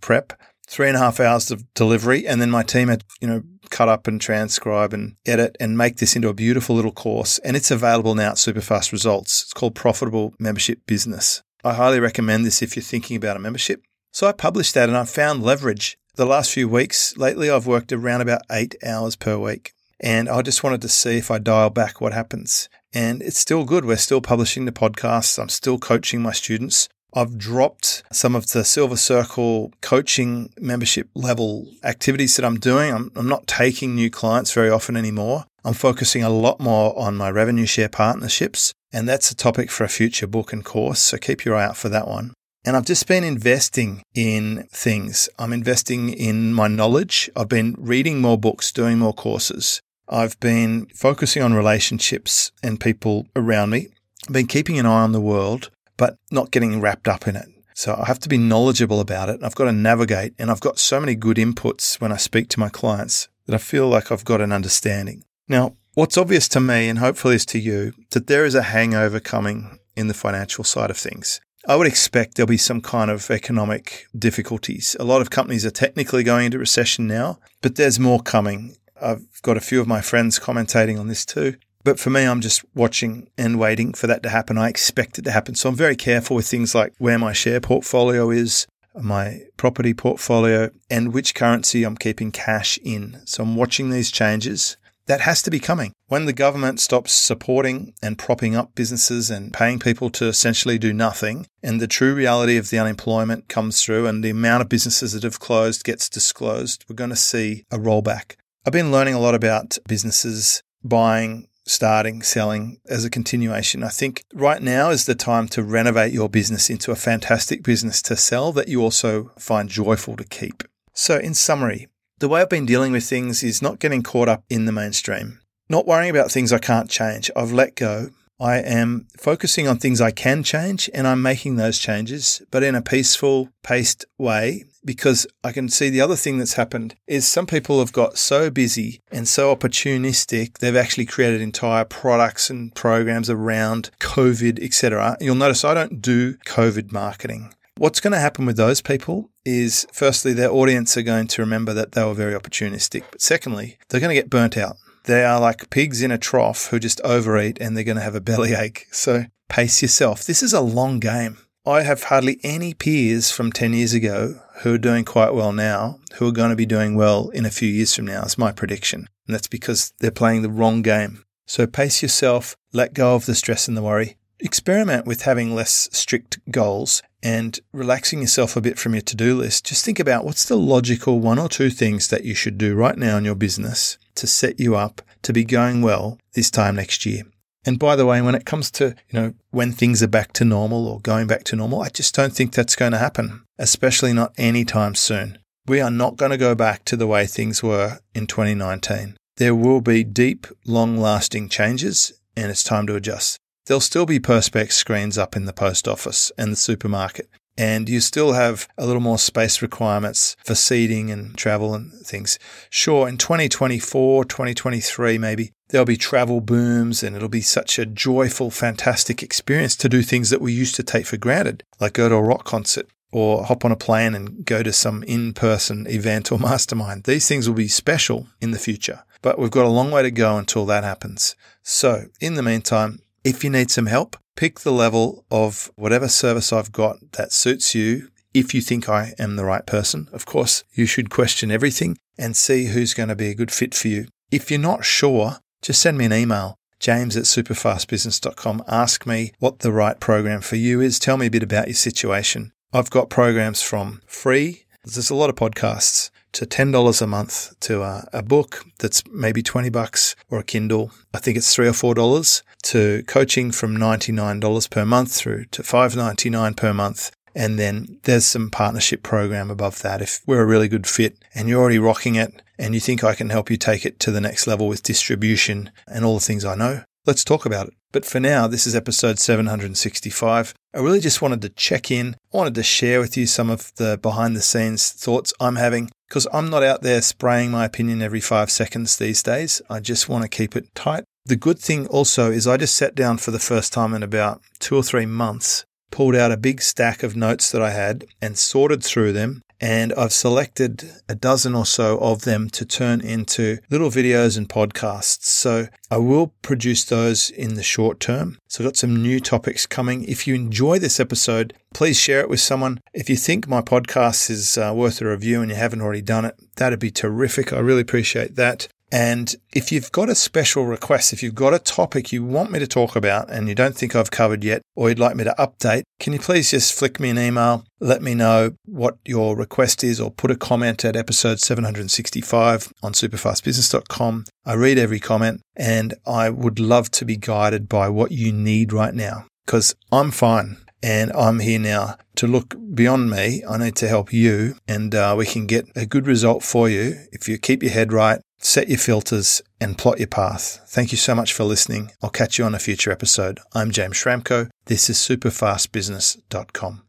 prep, 0.00 0.32
three 0.68 0.88
and 0.88 0.96
a 0.96 1.00
half 1.00 1.20
hours 1.20 1.50
of 1.50 1.72
delivery. 1.74 2.26
And 2.26 2.40
then 2.40 2.50
my 2.50 2.62
team 2.62 2.88
had, 2.88 3.04
you 3.20 3.28
know, 3.28 3.42
cut 3.70 3.88
up 3.88 4.06
and 4.06 4.20
transcribe 4.20 4.92
and 4.92 5.16
edit 5.24 5.56
and 5.58 5.78
make 5.78 5.96
this 5.96 6.16
into 6.16 6.28
a 6.28 6.34
beautiful 6.34 6.76
little 6.76 6.92
course. 6.92 7.38
And 7.38 7.56
it's 7.56 7.70
available 7.70 8.14
now 8.14 8.30
at 8.30 8.36
Superfast 8.36 8.92
Results. 8.92 9.42
It's 9.42 9.54
called 9.54 9.74
Profitable 9.74 10.34
Membership 10.38 10.80
Business. 10.86 11.42
I 11.64 11.74
highly 11.74 12.00
recommend 12.00 12.44
this 12.44 12.62
if 12.62 12.76
you're 12.76 12.82
thinking 12.82 13.16
about 13.16 13.36
a 13.36 13.40
membership. 13.40 13.82
So 14.12 14.26
I 14.26 14.32
published 14.32 14.74
that 14.74 14.88
and 14.88 14.96
I 14.96 15.04
found 15.04 15.42
leverage. 15.42 15.96
The 16.14 16.26
last 16.26 16.50
few 16.50 16.68
weeks, 16.68 17.16
lately, 17.16 17.50
I've 17.50 17.66
worked 17.66 17.92
around 17.92 18.22
about 18.22 18.42
eight 18.50 18.74
hours 18.82 19.16
per 19.16 19.36
week. 19.36 19.72
And 20.00 20.28
I 20.28 20.42
just 20.42 20.62
wanted 20.62 20.82
to 20.82 20.88
see 20.88 21.16
if 21.16 21.30
I 21.30 21.38
dial 21.38 21.70
back 21.70 22.00
what 22.00 22.12
happens. 22.12 22.68
And 22.92 23.22
it's 23.22 23.38
still 23.38 23.64
good. 23.64 23.84
We're 23.84 23.96
still 23.96 24.20
publishing 24.20 24.64
the 24.64 24.72
podcasts. 24.72 25.38
I'm 25.38 25.48
still 25.48 25.78
coaching 25.78 26.22
my 26.22 26.32
students. 26.32 26.88
I've 27.14 27.38
dropped 27.38 28.02
some 28.12 28.34
of 28.34 28.46
the 28.48 28.62
Silver 28.62 28.96
Circle 28.96 29.72
coaching 29.80 30.52
membership 30.60 31.08
level 31.14 31.66
activities 31.82 32.36
that 32.36 32.44
I'm 32.44 32.58
doing. 32.58 32.92
I'm, 32.92 33.10
I'm, 33.16 33.28
not 33.28 33.46
taking 33.46 33.94
new 33.94 34.10
clients 34.10 34.52
very 34.52 34.68
often 34.68 34.96
anymore. 34.98 35.46
I'm 35.64 35.72
focusing 35.72 36.22
a 36.22 36.28
lot 36.28 36.60
more 36.60 36.98
on 36.98 37.16
my 37.16 37.30
revenue 37.30 37.64
share 37.64 37.88
partnerships. 37.88 38.74
And 38.92 39.08
that's 39.08 39.30
a 39.30 39.36
topic 39.36 39.70
for 39.70 39.84
a 39.84 39.88
future 39.88 40.26
book 40.26 40.52
and 40.52 40.64
course. 40.64 41.00
So 41.00 41.16
keep 41.16 41.44
your 41.44 41.54
eye 41.54 41.64
out 41.64 41.76
for 41.76 41.88
that 41.88 42.06
one. 42.06 42.34
And 42.66 42.76
I've 42.76 42.84
just 42.84 43.06
been 43.06 43.22
investing 43.22 44.02
in 44.12 44.66
things. 44.72 45.28
I'm 45.38 45.52
investing 45.52 46.08
in 46.08 46.52
my 46.52 46.66
knowledge. 46.66 47.30
I've 47.36 47.48
been 47.48 47.76
reading 47.78 48.20
more 48.20 48.36
books, 48.36 48.72
doing 48.72 48.98
more 48.98 49.14
courses. 49.14 49.80
I've 50.08 50.38
been 50.40 50.86
focusing 50.86 51.44
on 51.44 51.54
relationships 51.54 52.50
and 52.64 52.80
people 52.80 53.28
around 53.36 53.70
me. 53.70 53.86
I've 54.26 54.34
been 54.34 54.48
keeping 54.48 54.80
an 54.80 54.86
eye 54.86 55.02
on 55.02 55.12
the 55.12 55.20
world, 55.20 55.70
but 55.96 56.16
not 56.32 56.50
getting 56.50 56.80
wrapped 56.80 57.06
up 57.06 57.28
in 57.28 57.36
it. 57.36 57.46
So 57.74 57.94
I 57.94 58.06
have 58.06 58.18
to 58.20 58.28
be 58.28 58.36
knowledgeable 58.36 58.98
about 58.98 59.28
it. 59.28 59.44
I've 59.44 59.54
got 59.54 59.66
to 59.66 59.72
navigate 59.72 60.34
and 60.36 60.50
I've 60.50 60.60
got 60.60 60.80
so 60.80 60.98
many 60.98 61.14
good 61.14 61.36
inputs 61.36 62.00
when 62.00 62.10
I 62.10 62.16
speak 62.16 62.48
to 62.48 62.60
my 62.60 62.68
clients 62.68 63.28
that 63.46 63.54
I 63.54 63.58
feel 63.58 63.86
like 63.86 64.10
I've 64.10 64.24
got 64.24 64.40
an 64.40 64.50
understanding. 64.50 65.22
Now, 65.46 65.76
what's 65.94 66.18
obvious 66.18 66.48
to 66.48 66.60
me 66.60 66.88
and 66.88 66.98
hopefully 66.98 67.36
is 67.36 67.46
to 67.46 67.60
you 67.60 67.92
that 68.10 68.26
there 68.26 68.44
is 68.44 68.56
a 68.56 68.62
hangover 68.62 69.20
coming 69.20 69.78
in 69.94 70.08
the 70.08 70.14
financial 70.14 70.64
side 70.64 70.90
of 70.90 70.96
things. 70.96 71.40
I 71.68 71.74
would 71.74 71.88
expect 71.88 72.36
there'll 72.36 72.46
be 72.46 72.56
some 72.56 72.80
kind 72.80 73.10
of 73.10 73.28
economic 73.28 74.06
difficulties. 74.16 74.94
A 75.00 75.04
lot 75.04 75.20
of 75.20 75.30
companies 75.30 75.66
are 75.66 75.70
technically 75.70 76.22
going 76.22 76.46
into 76.46 76.58
recession 76.58 77.08
now, 77.08 77.40
but 77.60 77.74
there's 77.74 77.98
more 77.98 78.20
coming. 78.20 78.76
I've 79.02 79.42
got 79.42 79.56
a 79.56 79.60
few 79.60 79.80
of 79.80 79.88
my 79.88 80.00
friends 80.00 80.38
commentating 80.38 80.98
on 80.98 81.08
this 81.08 81.24
too. 81.24 81.56
But 81.82 81.98
for 81.98 82.10
me, 82.10 82.24
I'm 82.24 82.40
just 82.40 82.64
watching 82.74 83.28
and 83.36 83.58
waiting 83.58 83.94
for 83.94 84.06
that 84.06 84.22
to 84.22 84.28
happen. 84.28 84.58
I 84.58 84.68
expect 84.68 85.18
it 85.18 85.22
to 85.22 85.32
happen. 85.32 85.56
So 85.56 85.68
I'm 85.68 85.76
very 85.76 85.96
careful 85.96 86.36
with 86.36 86.46
things 86.46 86.74
like 86.74 86.94
where 86.98 87.18
my 87.18 87.32
share 87.32 87.60
portfolio 87.60 88.30
is, 88.30 88.66
my 88.94 89.42
property 89.56 89.92
portfolio, 89.92 90.70
and 90.88 91.12
which 91.12 91.34
currency 91.34 91.82
I'm 91.82 91.96
keeping 91.96 92.30
cash 92.30 92.78
in. 92.84 93.20
So 93.24 93.42
I'm 93.42 93.56
watching 93.56 93.90
these 93.90 94.10
changes. 94.10 94.76
That 95.06 95.20
has 95.20 95.40
to 95.42 95.50
be 95.50 95.60
coming. 95.60 95.92
When 96.08 96.24
the 96.24 96.32
government 96.32 96.80
stops 96.80 97.12
supporting 97.12 97.94
and 98.02 98.18
propping 98.18 98.56
up 98.56 98.74
businesses 98.74 99.30
and 99.30 99.52
paying 99.52 99.78
people 99.78 100.10
to 100.10 100.26
essentially 100.26 100.78
do 100.78 100.92
nothing, 100.92 101.46
and 101.62 101.80
the 101.80 101.86
true 101.86 102.12
reality 102.12 102.56
of 102.56 102.70
the 102.70 102.78
unemployment 102.78 103.48
comes 103.48 103.82
through 103.82 104.06
and 104.06 104.24
the 104.24 104.30
amount 104.30 104.62
of 104.62 104.68
businesses 104.68 105.12
that 105.12 105.22
have 105.22 105.38
closed 105.38 105.84
gets 105.84 106.08
disclosed, 106.08 106.84
we're 106.88 106.96
going 106.96 107.10
to 107.10 107.16
see 107.16 107.64
a 107.70 107.78
rollback. 107.78 108.34
I've 108.66 108.72
been 108.72 108.90
learning 108.90 109.14
a 109.14 109.20
lot 109.20 109.36
about 109.36 109.78
businesses 109.86 110.60
buying, 110.82 111.46
starting, 111.66 112.22
selling 112.22 112.78
as 112.88 113.04
a 113.04 113.10
continuation. 113.10 113.84
I 113.84 113.90
think 113.90 114.24
right 114.34 114.60
now 114.60 114.90
is 114.90 115.06
the 115.06 115.14
time 115.14 115.46
to 115.48 115.62
renovate 115.62 116.12
your 116.12 116.28
business 116.28 116.68
into 116.68 116.90
a 116.90 116.96
fantastic 116.96 117.62
business 117.62 118.02
to 118.02 118.16
sell 118.16 118.50
that 118.52 118.66
you 118.66 118.82
also 118.82 119.30
find 119.38 119.68
joyful 119.68 120.16
to 120.16 120.24
keep. 120.24 120.64
So, 120.94 121.18
in 121.18 121.34
summary, 121.34 121.88
the 122.18 122.28
way 122.28 122.40
I've 122.40 122.48
been 122.48 122.66
dealing 122.66 122.92
with 122.92 123.04
things 123.04 123.42
is 123.42 123.60
not 123.60 123.78
getting 123.78 124.02
caught 124.02 124.28
up 124.28 124.44
in 124.48 124.64
the 124.64 124.72
mainstream, 124.72 125.40
not 125.68 125.86
worrying 125.86 126.10
about 126.10 126.30
things 126.30 126.52
I 126.52 126.58
can't 126.58 126.88
change. 126.88 127.30
I've 127.36 127.52
let 127.52 127.76
go. 127.76 128.10
I 128.38 128.58
am 128.58 129.06
focusing 129.18 129.66
on 129.66 129.78
things 129.78 130.00
I 130.00 130.10
can 130.10 130.42
change 130.42 130.90
and 130.92 131.06
I'm 131.06 131.22
making 131.22 131.56
those 131.56 131.78
changes, 131.78 132.42
but 132.50 132.62
in 132.62 132.74
a 132.74 132.82
peaceful, 132.82 133.48
paced 133.62 134.04
way 134.18 134.64
because 134.84 135.26
I 135.42 135.52
can 135.52 135.68
see 135.68 135.90
the 135.90 136.00
other 136.00 136.16
thing 136.16 136.38
that's 136.38 136.54
happened 136.54 136.94
is 137.06 137.26
some 137.26 137.46
people 137.46 137.80
have 137.80 137.92
got 137.92 138.16
so 138.16 138.50
busy 138.50 139.00
and 139.10 139.26
so 139.26 139.54
opportunistic, 139.54 140.58
they've 140.58 140.76
actually 140.76 141.06
created 141.06 141.40
entire 141.40 141.84
products 141.84 142.48
and 142.48 142.74
programs 142.74 143.28
around 143.28 143.90
COVID, 144.00 144.62
etc. 144.62 145.16
You'll 145.20 145.34
notice 145.34 145.64
I 145.64 145.74
don't 145.74 146.00
do 146.00 146.34
COVID 146.46 146.92
marketing. 146.92 147.52
What's 147.78 148.00
going 148.00 148.14
to 148.14 148.18
happen 148.18 148.46
with 148.46 148.56
those 148.56 148.80
people 148.80 149.30
is 149.44 149.86
firstly, 149.92 150.32
their 150.32 150.50
audience 150.50 150.96
are 150.96 151.02
going 151.02 151.26
to 151.26 151.42
remember 151.42 151.74
that 151.74 151.92
they 151.92 152.02
were 152.02 152.14
very 152.14 152.32
opportunistic. 152.32 153.04
But 153.10 153.20
secondly, 153.20 153.76
they're 153.88 154.00
going 154.00 154.16
to 154.16 154.20
get 154.20 154.30
burnt 154.30 154.56
out. 154.56 154.76
They 155.04 155.24
are 155.24 155.38
like 155.38 155.68
pigs 155.68 156.00
in 156.00 156.10
a 156.10 156.16
trough 156.16 156.68
who 156.68 156.78
just 156.78 157.02
overeat 157.02 157.58
and 157.60 157.76
they're 157.76 157.84
going 157.84 157.98
to 157.98 158.02
have 158.02 158.14
a 158.14 158.20
bellyache. 158.20 158.86
So 158.92 159.26
pace 159.50 159.82
yourself. 159.82 160.24
This 160.24 160.42
is 160.42 160.54
a 160.54 160.62
long 160.62 161.00
game. 161.00 161.36
I 161.66 161.82
have 161.82 162.04
hardly 162.04 162.40
any 162.42 162.72
peers 162.72 163.30
from 163.30 163.52
10 163.52 163.74
years 163.74 163.92
ago 163.92 164.40
who 164.62 164.74
are 164.74 164.78
doing 164.78 165.04
quite 165.04 165.34
well 165.34 165.52
now, 165.52 166.00
who 166.14 166.28
are 166.28 166.32
going 166.32 166.50
to 166.50 166.56
be 166.56 166.64
doing 166.64 166.94
well 166.94 167.28
in 167.30 167.44
a 167.44 167.50
few 167.50 167.68
years 167.68 167.94
from 167.94 168.06
now, 168.06 168.22
is 168.22 168.38
my 168.38 168.52
prediction. 168.52 169.06
And 169.26 169.34
that's 169.34 169.48
because 169.48 169.92
they're 169.98 170.10
playing 170.10 170.40
the 170.40 170.48
wrong 170.48 170.80
game. 170.80 171.24
So 171.44 171.66
pace 171.66 172.00
yourself, 172.00 172.56
let 172.72 172.94
go 172.94 173.14
of 173.14 173.26
the 173.26 173.34
stress 173.34 173.68
and 173.68 173.76
the 173.76 173.82
worry. 173.82 174.16
Experiment 174.40 175.06
with 175.06 175.22
having 175.22 175.54
less 175.54 175.88
strict 175.92 176.38
goals 176.50 177.02
and 177.22 177.58
relaxing 177.72 178.20
yourself 178.20 178.56
a 178.56 178.60
bit 178.60 178.78
from 178.78 178.94
your 178.94 179.02
to 179.02 179.16
do 179.16 179.36
list. 179.36 179.66
Just 179.66 179.84
think 179.84 179.98
about 179.98 180.24
what's 180.24 180.44
the 180.44 180.56
logical 180.56 181.20
one 181.20 181.38
or 181.38 181.48
two 181.48 181.70
things 181.70 182.08
that 182.08 182.24
you 182.24 182.34
should 182.34 182.58
do 182.58 182.74
right 182.74 182.96
now 182.96 183.16
in 183.16 183.24
your 183.24 183.34
business 183.34 183.98
to 184.16 184.26
set 184.26 184.60
you 184.60 184.76
up 184.76 185.02
to 185.22 185.32
be 185.32 185.44
going 185.44 185.82
well 185.82 186.18
this 186.34 186.50
time 186.50 186.76
next 186.76 187.06
year. 187.06 187.22
And 187.64 187.80
by 187.80 187.96
the 187.96 188.06
way, 188.06 188.22
when 188.22 188.36
it 188.36 188.46
comes 188.46 188.70
to, 188.72 188.94
you 189.10 189.20
know, 189.20 189.34
when 189.50 189.72
things 189.72 190.02
are 190.02 190.08
back 190.08 190.32
to 190.34 190.44
normal 190.44 190.86
or 190.86 191.00
going 191.00 191.26
back 191.26 191.42
to 191.44 191.56
normal, 191.56 191.82
I 191.82 191.88
just 191.88 192.14
don't 192.14 192.32
think 192.32 192.52
that's 192.52 192.76
going 192.76 192.92
to 192.92 192.98
happen, 192.98 193.44
especially 193.58 194.12
not 194.12 194.32
anytime 194.38 194.94
soon. 194.94 195.38
We 195.66 195.80
are 195.80 195.90
not 195.90 196.16
going 196.16 196.30
to 196.30 196.36
go 196.36 196.54
back 196.54 196.84
to 196.84 196.96
the 196.96 197.08
way 197.08 197.26
things 197.26 197.64
were 197.64 197.98
in 198.14 198.28
2019. 198.28 199.16
There 199.36 199.54
will 199.54 199.80
be 199.80 200.04
deep, 200.04 200.46
long 200.64 200.96
lasting 200.96 201.48
changes 201.48 202.12
and 202.36 202.50
it's 202.50 202.62
time 202.62 202.86
to 202.86 202.94
adjust. 202.94 203.38
There'll 203.66 203.80
still 203.80 204.06
be 204.06 204.20
Perspex 204.20 204.72
screens 204.72 205.18
up 205.18 205.34
in 205.34 205.44
the 205.44 205.52
post 205.52 205.88
office 205.88 206.30
and 206.38 206.52
the 206.52 206.56
supermarket. 206.56 207.28
And 207.58 207.88
you 207.88 208.00
still 208.00 208.34
have 208.34 208.68
a 208.78 208.86
little 208.86 209.00
more 209.00 209.18
space 209.18 209.60
requirements 209.60 210.36
for 210.44 210.54
seating 210.54 211.10
and 211.10 211.36
travel 211.36 211.74
and 211.74 211.92
things. 211.92 212.38
Sure, 212.70 213.08
in 213.08 213.16
2024, 213.16 214.24
2023, 214.26 215.18
maybe 215.18 215.52
there'll 215.70 215.86
be 215.86 215.96
travel 215.96 216.40
booms 216.40 217.02
and 217.02 217.16
it'll 217.16 217.28
be 217.28 217.40
such 217.40 217.78
a 217.78 217.86
joyful, 217.86 218.50
fantastic 218.50 219.22
experience 219.22 219.74
to 219.76 219.88
do 219.88 220.02
things 220.02 220.30
that 220.30 220.40
we 220.40 220.52
used 220.52 220.76
to 220.76 220.82
take 220.82 221.06
for 221.06 221.16
granted, 221.16 221.64
like 221.80 221.94
go 221.94 222.08
to 222.08 222.14
a 222.14 222.22
rock 222.22 222.44
concert 222.44 222.86
or 223.10 223.44
hop 223.44 223.64
on 223.64 223.72
a 223.72 223.76
plane 223.76 224.14
and 224.14 224.44
go 224.44 224.62
to 224.62 224.72
some 224.72 225.02
in 225.04 225.32
person 225.32 225.86
event 225.88 226.30
or 226.30 226.38
mastermind. 226.38 227.04
These 227.04 227.26
things 227.26 227.48
will 227.48 227.56
be 227.56 227.68
special 227.68 228.28
in 228.40 228.52
the 228.52 228.58
future, 228.58 229.02
but 229.22 229.38
we've 229.38 229.50
got 229.50 229.64
a 229.64 229.70
long 229.70 229.90
way 229.90 230.02
to 230.02 230.10
go 230.10 230.36
until 230.36 230.66
that 230.66 230.84
happens. 230.84 231.34
So, 231.62 232.04
in 232.20 232.34
the 232.34 232.42
meantime, 232.42 233.00
if 233.26 233.42
you 233.42 233.50
need 233.50 233.72
some 233.72 233.86
help, 233.86 234.16
pick 234.36 234.60
the 234.60 234.70
level 234.70 235.24
of 235.32 235.72
whatever 235.74 236.06
service 236.06 236.52
I've 236.52 236.70
got 236.70 236.98
that 237.14 237.32
suits 237.32 237.74
you. 237.74 238.08
If 238.32 238.54
you 238.54 238.60
think 238.60 238.88
I 238.88 239.14
am 239.18 239.34
the 239.34 239.44
right 239.44 239.66
person, 239.66 240.06
of 240.12 240.26
course, 240.26 240.62
you 240.74 240.86
should 240.86 241.10
question 241.10 241.50
everything 241.50 241.98
and 242.16 242.36
see 242.36 242.66
who's 242.66 242.94
going 242.94 243.08
to 243.08 243.16
be 243.16 243.28
a 243.28 243.34
good 243.34 243.50
fit 243.50 243.74
for 243.74 243.88
you. 243.88 244.06
If 244.30 244.48
you're 244.48 244.60
not 244.60 244.84
sure, 244.84 245.38
just 245.60 245.82
send 245.82 245.98
me 245.98 246.04
an 246.04 246.12
email, 246.12 246.54
james 246.78 247.16
at 247.16 247.24
superfastbusiness.com. 247.24 248.62
Ask 248.68 249.06
me 249.06 249.32
what 249.40 249.58
the 249.58 249.72
right 249.72 249.98
program 249.98 250.40
for 250.40 250.54
you 250.54 250.80
is. 250.80 251.00
Tell 251.00 251.16
me 251.16 251.26
a 251.26 251.30
bit 251.30 251.42
about 251.42 251.66
your 251.66 251.74
situation. 251.74 252.52
I've 252.72 252.90
got 252.90 253.10
programs 253.10 253.60
from 253.60 254.02
free 254.06 254.66
There's 254.84 255.10
a 255.10 255.16
lot 255.16 255.30
of 255.30 255.36
podcasts 255.36 256.10
to 256.36 256.44
$10 256.44 257.00
a 257.02 257.06
month 257.06 257.58
to 257.60 257.82
a, 257.82 258.06
a, 258.12 258.22
book 258.22 258.62
that's 258.78 259.02
maybe 259.10 259.42
20 259.42 259.70
bucks 259.70 260.14
or 260.28 260.38
a 260.38 260.44
Kindle. 260.44 260.90
I 261.14 261.18
think 261.18 261.38
it's 261.38 261.54
three 261.54 261.66
or 261.66 261.72
four 261.72 261.94
dollars 261.94 262.42
to 262.64 263.02
coaching 263.04 263.50
from 263.52 263.74
$99 263.74 264.70
per 264.70 264.84
month 264.84 265.14
through 265.14 265.46
to 265.46 265.62
$5.99 265.62 266.54
per 266.54 266.74
month. 266.74 267.10
And 267.34 267.58
then 267.58 268.00
there's 268.02 268.26
some 268.26 268.50
partnership 268.50 269.02
program 269.02 269.50
above 269.50 269.80
that. 269.80 270.02
If 270.02 270.20
we're 270.26 270.42
a 270.42 270.46
really 270.46 270.68
good 270.68 270.86
fit 270.86 271.16
and 271.34 271.48
you're 271.48 271.60
already 271.60 271.78
rocking 271.78 272.16
it 272.16 272.42
and 272.58 272.74
you 272.74 272.80
think 272.80 273.02
I 273.02 273.14
can 273.14 273.30
help 273.30 273.50
you 273.50 273.56
take 273.56 273.86
it 273.86 273.98
to 274.00 274.10
the 274.10 274.20
next 274.20 274.46
level 274.46 274.68
with 274.68 274.82
distribution 274.82 275.70
and 275.86 276.04
all 276.04 276.14
the 276.14 276.24
things 276.24 276.44
I 276.44 276.54
know, 276.54 276.82
let's 277.06 277.24
talk 277.24 277.46
about 277.46 277.68
it. 277.68 277.74
But 277.92 278.04
for 278.04 278.20
now, 278.20 278.46
this 278.46 278.66
is 278.66 278.74
episode 278.74 279.18
765. 279.18 280.52
I 280.76 280.80
really 280.80 281.00
just 281.00 281.22
wanted 281.22 281.40
to 281.40 281.48
check 281.48 281.90
in. 281.90 282.16
I 282.34 282.36
wanted 282.36 282.54
to 282.56 282.62
share 282.62 283.00
with 283.00 283.16
you 283.16 283.24
some 283.24 283.48
of 283.48 283.74
the 283.76 283.96
behind 283.96 284.36
the 284.36 284.42
scenes 284.42 284.90
thoughts 284.90 285.32
I'm 285.40 285.56
having 285.56 285.90
because 286.06 286.28
I'm 286.34 286.50
not 286.50 286.62
out 286.62 286.82
there 286.82 287.00
spraying 287.00 287.50
my 287.50 287.64
opinion 287.64 288.02
every 288.02 288.20
five 288.20 288.50
seconds 288.50 288.98
these 288.98 289.22
days. 289.22 289.62
I 289.70 289.80
just 289.80 290.10
want 290.10 290.24
to 290.24 290.28
keep 290.28 290.54
it 290.54 290.74
tight. 290.74 291.04
The 291.24 291.34
good 291.34 291.58
thing 291.58 291.86
also 291.86 292.30
is 292.30 292.46
I 292.46 292.58
just 292.58 292.74
sat 292.74 292.94
down 292.94 293.16
for 293.16 293.30
the 293.30 293.38
first 293.38 293.72
time 293.72 293.94
in 293.94 294.02
about 294.02 294.42
two 294.58 294.76
or 294.76 294.82
three 294.82 295.06
months 295.06 295.64
pulled 295.90 296.14
out 296.14 296.30
a 296.30 296.36
big 296.36 296.60
stack 296.60 297.02
of 297.02 297.16
notes 297.16 297.50
that 297.50 297.62
I 297.62 297.70
had 297.70 298.04
and 298.20 298.36
sorted 298.36 298.84
through 298.84 299.12
them. 299.12 299.40
And 299.60 299.94
I've 299.94 300.12
selected 300.12 300.90
a 301.08 301.14
dozen 301.14 301.54
or 301.54 301.64
so 301.64 301.98
of 301.98 302.22
them 302.22 302.50
to 302.50 302.64
turn 302.66 303.00
into 303.00 303.58
little 303.70 303.90
videos 303.90 304.36
and 304.36 304.48
podcasts. 304.48 305.24
So 305.24 305.68
I 305.90 305.96
will 305.96 306.34
produce 306.42 306.84
those 306.84 307.30
in 307.30 307.54
the 307.54 307.62
short 307.62 307.98
term. 307.98 308.38
So 308.48 308.62
I've 308.62 308.68
got 308.68 308.76
some 308.76 309.02
new 309.02 309.18
topics 309.20 309.66
coming. 309.66 310.04
If 310.04 310.26
you 310.26 310.34
enjoy 310.34 310.78
this 310.78 311.00
episode, 311.00 311.54
please 311.72 311.98
share 311.98 312.20
it 312.20 312.28
with 312.28 312.40
someone. 312.40 312.80
If 312.92 313.08
you 313.08 313.16
think 313.16 313.48
my 313.48 313.62
podcast 313.62 314.30
is 314.30 314.58
uh, 314.58 314.72
worth 314.74 315.00
a 315.00 315.08
review 315.08 315.40
and 315.40 315.50
you 315.50 315.56
haven't 315.56 315.80
already 315.80 316.02
done 316.02 316.24
it, 316.24 316.36
that'd 316.56 316.78
be 316.78 316.90
terrific. 316.90 317.52
I 317.52 317.58
really 317.58 317.82
appreciate 317.82 318.36
that. 318.36 318.68
And 318.92 319.34
if 319.52 319.72
you've 319.72 319.90
got 319.90 320.08
a 320.08 320.14
special 320.14 320.64
request, 320.64 321.12
if 321.12 321.22
you've 321.22 321.34
got 321.34 321.54
a 321.54 321.58
topic 321.58 322.12
you 322.12 322.24
want 322.24 322.52
me 322.52 322.58
to 322.60 322.66
talk 322.66 322.94
about 322.94 323.30
and 323.30 323.48
you 323.48 323.54
don't 323.54 323.76
think 323.76 323.96
I've 323.96 324.10
covered 324.10 324.44
yet, 324.44 324.62
or 324.76 324.88
you'd 324.88 324.98
like 324.98 325.16
me 325.16 325.24
to 325.24 325.34
update, 325.38 325.82
can 325.98 326.12
you 326.12 326.18
please 326.18 326.50
just 326.50 326.78
flick 326.78 327.00
me 327.00 327.10
an 327.10 327.18
email? 327.18 327.64
Let 327.80 328.00
me 328.00 328.14
know 328.14 328.52
what 328.64 328.98
your 329.04 329.36
request 329.36 329.82
is 329.82 330.00
or 330.00 330.10
put 330.10 330.30
a 330.30 330.36
comment 330.36 330.84
at 330.84 330.96
episode 330.96 331.40
765 331.40 332.72
on 332.82 332.92
superfastbusiness.com. 332.92 334.24
I 334.44 334.54
read 334.54 334.78
every 334.78 335.00
comment 335.00 335.40
and 335.56 335.94
I 336.06 336.30
would 336.30 336.60
love 336.60 336.90
to 336.92 337.04
be 337.04 337.16
guided 337.16 337.68
by 337.68 337.88
what 337.88 338.12
you 338.12 338.32
need 338.32 338.72
right 338.72 338.94
now 338.94 339.26
because 339.44 339.74
I'm 339.90 340.10
fine 340.10 340.58
and 340.82 341.12
I'm 341.12 341.40
here 341.40 341.58
now 341.58 341.96
to 342.16 342.26
look 342.26 342.54
beyond 342.72 343.10
me. 343.10 343.42
I 343.48 343.58
need 343.58 343.76
to 343.76 343.88
help 343.88 344.12
you 344.12 344.54
and 344.68 344.94
uh, 344.94 345.14
we 345.18 345.26
can 345.26 345.46
get 345.46 345.66
a 345.74 345.86
good 345.86 346.06
result 346.06 346.42
for 346.42 346.68
you 346.68 346.96
if 347.10 347.28
you 347.28 347.38
keep 347.38 347.62
your 347.62 347.72
head 347.72 347.92
right 347.92 348.20
set 348.46 348.68
your 348.68 348.78
filters, 348.78 349.42
and 349.60 349.76
plot 349.76 349.98
your 349.98 350.06
path. 350.06 350.60
Thank 350.68 350.92
you 350.92 350.98
so 350.98 351.14
much 351.14 351.32
for 351.32 351.44
listening. 351.44 351.90
I'll 352.02 352.10
catch 352.10 352.38
you 352.38 352.44
on 352.44 352.54
a 352.54 352.58
future 352.58 352.92
episode. 352.92 353.40
I'm 353.54 353.72
James 353.72 353.96
Schramko. 353.96 354.50
This 354.66 354.88
is 354.88 354.98
superfastbusiness.com. 354.98 356.82